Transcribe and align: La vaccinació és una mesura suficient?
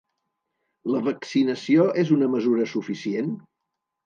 La 0.95 1.01
vaccinació 1.07 1.85
és 2.05 2.15
una 2.17 2.31
mesura 2.37 2.67
suficient? 2.73 3.31